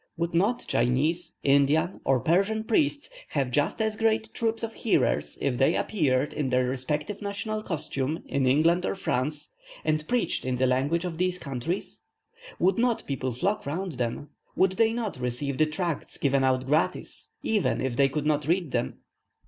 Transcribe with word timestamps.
Would 0.17 0.33
not 0.33 0.65
Chinese, 0.65 1.33
Indian, 1.43 2.01
or 2.05 2.19
Persian 2.21 2.63
priests 2.63 3.07
have 3.27 3.51
just 3.51 3.79
as 3.83 3.95
great 3.95 4.33
troops 4.33 4.63
of 4.63 4.73
hearers 4.73 5.37
if 5.39 5.59
they 5.59 5.75
appeared 5.75 6.33
in 6.33 6.49
their 6.49 6.65
respective 6.65 7.21
national 7.21 7.61
costume 7.61 8.23
in 8.25 8.47
England 8.47 8.83
or 8.83 8.95
France, 8.95 9.51
and 9.85 10.07
preached 10.07 10.43
in 10.43 10.55
the 10.55 10.65
language 10.65 11.05
of 11.05 11.19
those 11.19 11.37
countries? 11.37 12.01
Would 12.57 12.79
not 12.79 13.05
people 13.05 13.31
flock 13.31 13.67
round 13.67 13.91
them? 13.99 14.29
would 14.55 14.71
they 14.71 14.91
not 14.91 15.17
receive 15.19 15.59
the 15.59 15.67
tracts 15.67 16.17
given 16.17 16.43
out 16.43 16.65
gratis, 16.65 17.33
even 17.43 17.79
if 17.79 17.95
they 17.95 18.09
could 18.09 18.25
not 18.25 18.47
read 18.47 18.71
them? 18.71 19.01